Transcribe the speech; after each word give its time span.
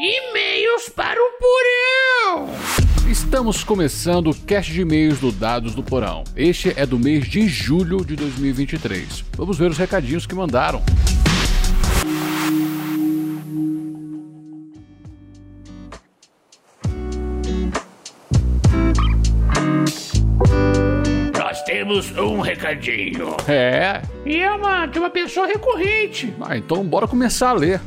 E-mails 0.00 0.88
para 0.90 1.18
o 1.20 1.32
Porão! 1.40 2.54
Estamos 3.10 3.64
começando 3.64 4.30
o 4.30 4.34
cast 4.42 4.72
de 4.72 4.82
e-mails 4.82 5.18
do 5.18 5.32
Dados 5.32 5.74
do 5.74 5.82
Porão. 5.82 6.22
Este 6.36 6.72
é 6.76 6.86
do 6.86 7.00
mês 7.00 7.26
de 7.26 7.48
julho 7.48 8.04
de 8.04 8.14
2023. 8.14 9.24
Vamos 9.36 9.58
ver 9.58 9.68
os 9.68 9.76
recadinhos 9.76 10.24
que 10.24 10.36
mandaram. 10.36 10.84
Nós 21.36 21.60
temos 21.64 22.16
um 22.16 22.38
recadinho. 22.38 23.36
É. 23.48 24.00
E 24.24 24.36
é 24.36 24.52
uma, 24.52 24.86
de 24.86 25.00
uma 25.00 25.10
pessoa 25.10 25.48
recorrente. 25.48 26.32
Ah, 26.40 26.56
então 26.56 26.84
bora 26.84 27.08
começar 27.08 27.48
a 27.48 27.54
ler. 27.54 27.80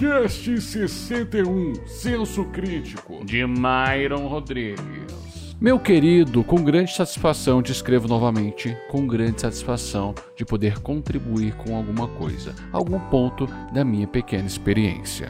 Cast 0.00 0.58
61 0.58 1.74
Senso 1.86 2.46
Crítico. 2.46 3.22
De 3.22 3.46
Myron 3.46 4.28
Rodrigues. 4.28 5.54
Meu 5.60 5.78
querido, 5.78 6.42
com 6.42 6.64
grande 6.64 6.94
satisfação 6.94 7.62
te 7.62 7.70
escrevo 7.70 8.08
novamente, 8.08 8.74
com 8.88 9.06
grande 9.06 9.42
satisfação 9.42 10.14
de 10.34 10.42
poder 10.42 10.78
contribuir 10.78 11.54
com 11.56 11.76
alguma 11.76 12.08
coisa, 12.08 12.54
algum 12.72 12.98
ponto 12.98 13.46
da 13.74 13.84
minha 13.84 14.06
pequena 14.06 14.46
experiência. 14.46 15.28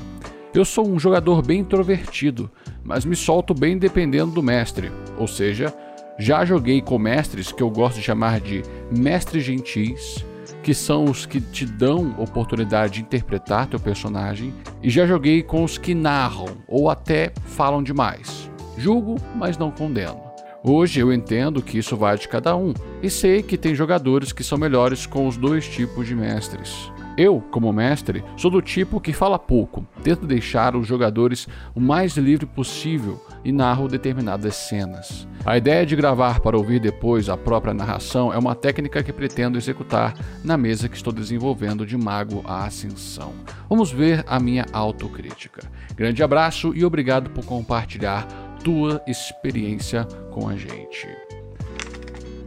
Eu 0.54 0.64
sou 0.64 0.88
um 0.88 1.00
jogador 1.00 1.42
bem 1.42 1.62
introvertido, 1.62 2.48
mas 2.84 3.04
me 3.04 3.16
solto 3.16 3.52
bem 3.52 3.76
dependendo 3.76 4.30
do 4.30 4.42
mestre, 4.42 4.92
ou 5.18 5.26
seja, 5.26 5.74
já 6.16 6.44
joguei 6.44 6.80
com 6.80 6.96
mestres 6.96 7.50
que 7.50 7.62
eu 7.64 7.70
gosto 7.70 7.96
de 7.96 8.02
chamar 8.02 8.38
de 8.38 8.62
mestres 8.88 9.42
gentis, 9.42 10.24
que 10.62 10.74
são 10.74 11.04
os 11.04 11.26
que 11.26 11.40
te 11.40 11.64
dão 11.64 12.14
oportunidade 12.18 12.94
de 12.94 13.00
interpretar 13.02 13.66
teu 13.66 13.80
personagem, 13.80 14.52
e 14.82 14.90
já 14.90 15.06
joguei 15.06 15.42
com 15.42 15.64
os 15.64 15.78
que 15.78 15.94
narram 15.94 16.58
ou 16.66 16.90
até 16.90 17.32
falam 17.44 17.82
demais. 17.82 18.50
Julgo, 18.76 19.16
mas 19.34 19.58
não 19.58 19.70
condeno. 19.70 20.20
Hoje 20.62 21.00
eu 21.00 21.12
entendo 21.12 21.62
que 21.62 21.78
isso 21.78 21.96
vai 21.96 22.18
de 22.18 22.28
cada 22.28 22.54
um, 22.54 22.74
e 23.02 23.08
sei 23.08 23.42
que 23.42 23.56
tem 23.56 23.74
jogadores 23.74 24.32
que 24.32 24.44
são 24.44 24.58
melhores 24.58 25.06
com 25.06 25.26
os 25.26 25.36
dois 25.36 25.66
tipos 25.66 26.06
de 26.06 26.14
mestres. 26.14 26.92
Eu, 27.20 27.38
como 27.50 27.70
mestre, 27.70 28.24
sou 28.34 28.50
do 28.50 28.62
tipo 28.62 28.98
que 28.98 29.12
fala 29.12 29.38
pouco, 29.38 29.86
tento 30.02 30.26
deixar 30.26 30.74
os 30.74 30.86
jogadores 30.86 31.46
o 31.74 31.78
mais 31.78 32.16
livre 32.16 32.46
possível 32.46 33.22
e 33.44 33.52
narro 33.52 33.86
determinadas 33.86 34.56
cenas. 34.56 35.28
A 35.44 35.58
ideia 35.58 35.84
de 35.84 35.94
gravar 35.94 36.40
para 36.40 36.56
ouvir 36.56 36.80
depois 36.80 37.28
a 37.28 37.36
própria 37.36 37.74
narração 37.74 38.32
é 38.32 38.38
uma 38.38 38.54
técnica 38.54 39.02
que 39.02 39.12
pretendo 39.12 39.58
executar 39.58 40.14
na 40.42 40.56
mesa 40.56 40.88
que 40.88 40.96
estou 40.96 41.12
desenvolvendo 41.12 41.84
de 41.84 41.94
Mago 41.94 42.42
à 42.46 42.64
Ascensão. 42.64 43.34
Vamos 43.68 43.92
ver 43.92 44.24
a 44.26 44.40
minha 44.40 44.64
autocrítica. 44.72 45.60
Grande 45.94 46.22
abraço 46.22 46.72
e 46.74 46.86
obrigado 46.86 47.28
por 47.28 47.44
compartilhar 47.44 48.26
tua 48.64 49.02
experiência 49.06 50.06
com 50.30 50.48
a 50.48 50.56
gente. 50.56 51.06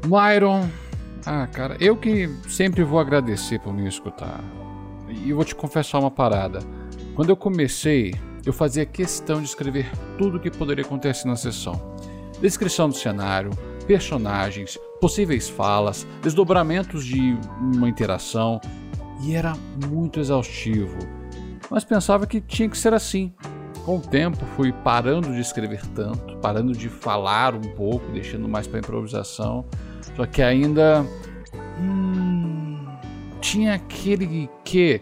Myron, 0.04 0.68
ah, 1.26 1.48
cara, 1.48 1.78
eu 1.80 1.96
que 1.96 2.28
sempre 2.50 2.84
vou 2.84 3.00
agradecer 3.00 3.60
por 3.60 3.74
me 3.74 3.88
escutar. 3.88 4.44
E 5.08 5.30
eu 5.30 5.36
vou 5.36 5.46
te 5.46 5.56
confessar 5.56 6.00
uma 6.00 6.12
parada. 6.12 6.60
Quando 7.16 7.30
eu 7.30 7.38
comecei, 7.38 8.14
eu 8.46 8.52
fazia 8.52 8.86
questão 8.86 9.40
de 9.40 9.48
escrever 9.48 9.90
tudo 10.18 10.38
o 10.38 10.40
que 10.40 10.52
poderia 10.52 10.84
acontecer 10.84 11.28
na 11.28 11.36
sessão. 11.36 11.96
Descrição 12.42 12.90
do 12.90 12.96
cenário, 12.96 13.52
personagens, 13.88 14.78
possíveis 15.00 15.48
falas, 15.48 16.06
desdobramentos 16.22 17.06
de 17.06 17.38
uma 17.60 17.88
interação, 17.88 18.60
e 19.22 19.34
era 19.34 19.54
muito 19.88 20.20
exaustivo. 20.20 20.98
Mas 21.70 21.86
pensava 21.86 22.28
que 22.28 22.42
tinha 22.42 22.68
que 22.68 22.78
ser 22.78 22.94
assim. 22.94 23.34
Com 23.86 23.98
o 23.98 24.02
tempo, 24.02 24.46
fui 24.56 24.72
parando 24.72 25.34
de 25.34 25.42
escrever 25.42 25.86
tanto, 25.88 26.38
parando 26.38 26.72
de 26.72 26.88
falar 26.88 27.54
um 27.54 27.62
pouco, 27.62 28.10
deixando 28.14 28.48
mais 28.48 28.66
para 28.66 28.80
improvisação. 28.80 29.66
Só 30.16 30.26
que 30.26 30.42
ainda 30.42 31.06
hum, 31.78 32.86
tinha 33.42 33.74
aquele 33.74 34.50
que, 34.64 35.02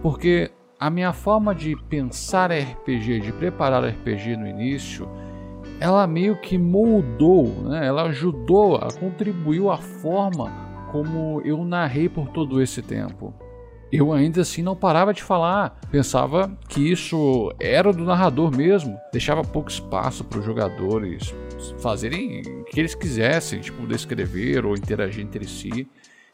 porque 0.00 0.50
a 0.78 0.88
minha 0.88 1.12
forma 1.12 1.52
de 1.52 1.74
pensar 1.88 2.52
RPG, 2.52 3.20
de 3.20 3.32
preparar 3.32 3.84
RPG 3.84 4.36
no 4.36 4.46
início, 4.46 5.08
ela 5.80 6.06
meio 6.06 6.36
que 6.36 6.56
moldou, 6.56 7.48
né? 7.64 7.84
ela 7.86 8.04
ajudou, 8.04 8.76
a 8.76 8.92
contribuiu 8.92 9.70
a 9.70 9.76
forma 9.76 10.52
como 10.92 11.40
eu 11.44 11.64
narrei 11.64 12.08
por 12.08 12.28
todo 12.28 12.62
esse 12.62 12.80
tempo. 12.80 13.34
Eu 13.92 14.12
ainda 14.12 14.42
assim 14.42 14.62
não 14.62 14.76
parava 14.76 15.12
de 15.12 15.22
falar, 15.22 15.80
pensava 15.90 16.50
que 16.68 16.92
isso 16.92 17.52
era 17.58 17.92
do 17.92 18.04
narrador 18.04 18.56
mesmo, 18.56 18.96
deixava 19.12 19.42
pouco 19.42 19.68
espaço 19.68 20.22
para 20.22 20.38
os 20.38 20.44
jogadores 20.44 21.34
fazerem 21.80 22.40
o 22.60 22.64
que 22.64 22.78
eles 22.78 22.94
quisessem, 22.94 23.60
tipo 23.60 23.86
descrever 23.86 24.64
ou 24.64 24.74
interagir 24.74 25.24
entre 25.24 25.44
si. 25.46 25.88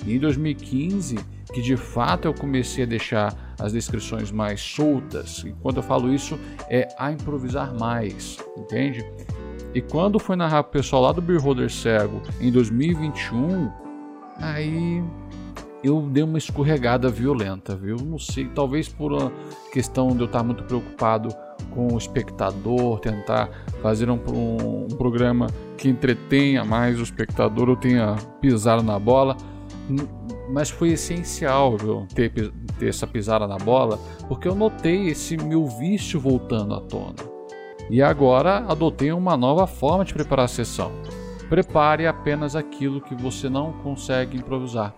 E 0.05 0.15
em 0.15 0.19
2015, 0.19 1.17
que 1.55 1.63
de 1.63 1.77
fato 1.77 2.27
eu 2.27 2.35
comecei 2.35 2.85
a 2.85 2.87
deixar 2.87 3.55
as 3.59 3.73
descrições 3.73 4.31
mais 4.31 4.61
soltas, 4.61 5.39
e 5.39 5.53
quando 5.63 5.79
eu 5.79 5.83
falo 5.83 6.13
isso 6.13 6.39
é 6.69 6.87
a 6.99 7.11
improvisar 7.11 7.73
mais, 7.79 8.37
entende? 8.55 9.03
E 9.75 9.81
quando 9.81 10.19
fui 10.19 10.37
narrar 10.37 10.63
pro 10.65 10.73
pessoal 10.73 11.03
lá 11.03 11.13
do 11.13 11.23
Beholder 11.23 11.71
Cego 11.71 12.21
em 12.41 12.53
2021, 12.53 13.71
aí 14.39 15.03
eu 15.87 16.01
dei 16.03 16.23
uma 16.23 16.39
escorregada 16.39 17.09
violenta, 17.09 17.77
viu? 17.77 17.97
Não 17.97 18.19
sei, 18.19 18.47
talvez 18.47 18.89
por 18.89 19.13
uma 19.13 19.33
questão 19.73 20.09
de 20.09 20.21
eu 20.21 20.27
estar 20.27 20.43
muito 20.43 20.65
preocupado 20.65 21.29
com 21.71 21.95
o 21.95 21.99
espectador, 21.99 22.99
tentar 22.99 23.49
fazer 23.81 24.11
um, 24.11 24.19
um, 24.29 24.89
programa 24.97 25.47
que 25.79 25.89
entretenha 25.89 26.65
mais 26.65 26.99
o 26.99 27.03
espectador, 27.03 27.69
eu 27.69 27.77
tenha 27.77 28.17
pisado 28.41 28.83
na 28.83 28.99
bola, 28.99 29.37
mas 30.51 30.71
foi 30.71 30.91
essencial 30.91 31.77
viu, 31.77 32.07
ter, 32.15 32.33
ter 32.79 32.89
essa 32.89 33.07
pisada 33.07 33.47
na 33.47 33.57
bola, 33.57 33.99
porque 34.27 34.49
eu 34.49 34.55
notei 34.55 35.09
esse 35.09 35.37
meu 35.37 35.67
vício 35.67 36.19
voltando 36.19 36.75
à 36.75 36.81
tona. 36.81 37.37
E 37.89 38.03
agora 38.03 38.65
adotei 38.67 39.13
uma 39.13 39.37
nova 39.37 39.67
forma 39.69 40.05
de 40.05 40.13
preparar 40.13 40.47
a 40.47 40.49
sessão. 40.49 40.91
Prepare 41.49 42.09
apenas 42.09 42.57
aquilo 42.57 43.01
que 43.01 43.15
você 43.15 43.49
não 43.49 43.73
consegue 43.73 44.37
improvisar. 44.37 44.93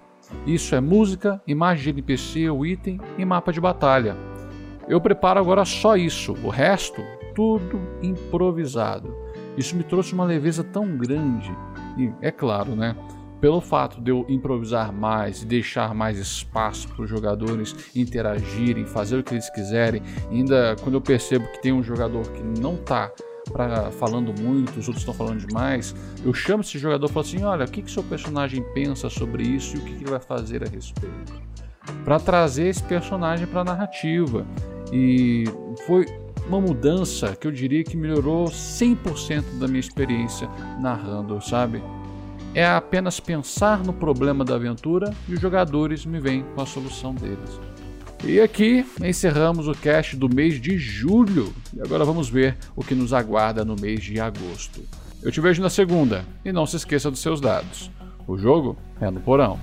Isso 0.46 0.74
é 0.74 0.80
música, 0.80 1.40
imagem 1.46 1.84
de 1.84 1.90
NPC 1.90 2.48
ou 2.50 2.64
item 2.64 3.00
e 3.16 3.24
mapa 3.24 3.52
de 3.52 3.60
batalha. 3.60 4.16
Eu 4.88 5.00
preparo 5.00 5.38
agora 5.38 5.64
só 5.64 5.96
isso, 5.96 6.32
o 6.42 6.48
resto, 6.48 7.02
tudo 7.34 7.80
improvisado. 8.02 9.14
Isso 9.56 9.76
me 9.76 9.84
trouxe 9.84 10.14
uma 10.14 10.24
leveza 10.24 10.64
tão 10.64 10.96
grande. 10.96 11.54
E, 11.98 12.10
é 12.22 12.30
claro, 12.30 12.74
né? 12.74 12.96
Pelo 13.40 13.60
fato 13.60 14.00
de 14.00 14.10
eu 14.10 14.24
improvisar 14.28 14.92
mais 14.92 15.42
e 15.42 15.46
deixar 15.46 15.94
mais 15.94 16.18
espaço 16.18 16.88
para 16.88 17.04
os 17.04 17.10
jogadores 17.10 17.92
interagirem, 17.94 18.86
fazer 18.86 19.18
o 19.18 19.22
que 19.22 19.34
eles 19.34 19.48
quiserem, 19.50 20.02
ainda 20.30 20.74
quando 20.82 20.94
eu 20.94 21.00
percebo 21.00 21.46
que 21.48 21.62
tem 21.62 21.72
um 21.72 21.82
jogador 21.82 22.22
que 22.30 22.42
não 22.60 22.74
está 22.74 23.12
pra, 23.48 23.90
falando 23.90 24.32
muito, 24.40 24.78
os 24.78 24.88
outros 24.88 24.98
estão 24.98 25.14
falando 25.14 25.46
demais, 25.46 25.94
eu 26.24 26.32
chamo 26.32 26.62
esse 26.62 26.78
jogador 26.78 27.06
e 27.06 27.12
falo 27.12 27.26
assim: 27.26 27.42
olha, 27.44 27.64
o 27.64 27.70
que, 27.70 27.82
que 27.82 27.90
seu 27.90 28.02
personagem 28.02 28.62
pensa 28.74 29.08
sobre 29.08 29.42
isso 29.42 29.76
e 29.76 29.80
o 29.80 29.82
que, 29.82 29.94
que 29.94 30.04
ele 30.04 30.10
vai 30.10 30.20
fazer 30.20 30.62
a 30.62 30.68
respeito? 30.68 31.32
Para 32.04 32.18
trazer 32.18 32.68
esse 32.68 32.82
personagem 32.82 33.46
para 33.46 33.62
a 33.62 33.64
narrativa. 33.64 34.46
E 34.92 35.44
foi 35.86 36.06
uma 36.46 36.60
mudança 36.60 37.36
que 37.36 37.46
eu 37.46 37.52
diria 37.52 37.84
que 37.84 37.96
melhorou 37.96 38.46
100% 38.46 39.58
da 39.58 39.66
minha 39.66 39.80
experiência 39.80 40.48
narrando, 40.80 41.40
sabe? 41.42 41.82
É 42.54 42.66
apenas 42.66 43.20
pensar 43.20 43.84
no 43.84 43.92
problema 43.92 44.44
da 44.44 44.54
aventura 44.54 45.14
e 45.28 45.34
os 45.34 45.40
jogadores 45.40 46.06
me 46.06 46.18
vêm 46.18 46.44
com 46.54 46.62
a 46.62 46.66
solução 46.66 47.14
deles. 47.14 47.60
E 48.24 48.40
aqui 48.40 48.84
encerramos 49.02 49.68
o 49.68 49.72
cast 49.72 50.16
do 50.16 50.28
mês 50.28 50.60
de 50.60 50.76
julho. 50.76 51.54
E 51.74 51.80
agora 51.80 52.04
vamos 52.04 52.28
ver 52.28 52.56
o 52.74 52.82
que 52.82 52.94
nos 52.94 53.12
aguarda 53.12 53.64
no 53.64 53.76
mês 53.76 54.02
de 54.02 54.20
agosto. 54.20 54.82
Eu 55.22 55.32
te 55.32 55.40
vejo 55.40 55.62
na 55.62 55.70
segunda 55.70 56.24
e 56.44 56.52
não 56.52 56.66
se 56.66 56.76
esqueça 56.76 57.10
dos 57.10 57.20
seus 57.20 57.40
dados. 57.40 57.90
O 58.26 58.36
jogo 58.36 58.76
é 59.00 59.10
no 59.10 59.20
porão. 59.20 59.58